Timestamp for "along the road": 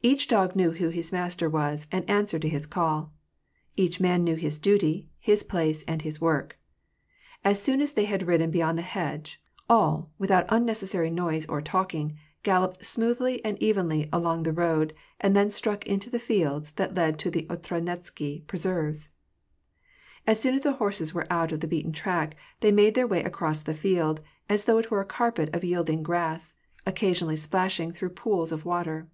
14.12-14.94